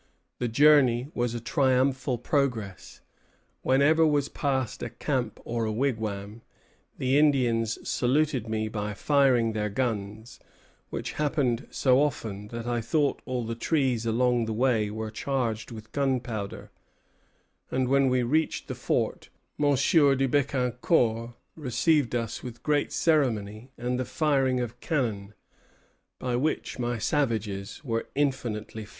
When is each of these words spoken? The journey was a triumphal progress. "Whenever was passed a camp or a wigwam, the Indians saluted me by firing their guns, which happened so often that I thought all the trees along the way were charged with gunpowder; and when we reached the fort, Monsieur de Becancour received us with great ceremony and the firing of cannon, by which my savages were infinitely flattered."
The 0.39 0.47
journey 0.47 1.09
was 1.13 1.35
a 1.35 1.39
triumphal 1.39 2.17
progress. 2.17 3.01
"Whenever 3.61 4.03
was 4.03 4.29
passed 4.29 4.81
a 4.81 4.89
camp 4.89 5.39
or 5.45 5.65
a 5.67 5.71
wigwam, 5.71 6.41
the 6.97 7.19
Indians 7.19 7.77
saluted 7.87 8.49
me 8.49 8.67
by 8.67 8.95
firing 8.95 9.51
their 9.51 9.69
guns, 9.69 10.39
which 10.89 11.11
happened 11.21 11.67
so 11.69 12.01
often 12.01 12.47
that 12.47 12.65
I 12.65 12.81
thought 12.81 13.21
all 13.25 13.43
the 13.45 13.53
trees 13.53 14.03
along 14.03 14.45
the 14.45 14.53
way 14.53 14.89
were 14.89 15.11
charged 15.11 15.69
with 15.69 15.91
gunpowder; 15.91 16.71
and 17.69 17.87
when 17.87 18.09
we 18.09 18.23
reached 18.23 18.69
the 18.69 18.73
fort, 18.73 19.29
Monsieur 19.59 20.15
de 20.15 20.27
Becancour 20.27 21.35
received 21.55 22.15
us 22.15 22.41
with 22.41 22.63
great 22.63 22.91
ceremony 22.91 23.69
and 23.77 23.99
the 23.99 24.05
firing 24.05 24.61
of 24.61 24.79
cannon, 24.79 25.35
by 26.17 26.35
which 26.35 26.79
my 26.79 26.97
savages 26.97 27.83
were 27.83 28.07
infinitely 28.15 28.83
flattered." 28.83 28.89